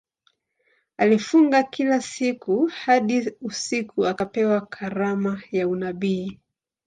[0.97, 6.39] Alifunga kila siku hadi usiku akapewa karama ya unabii.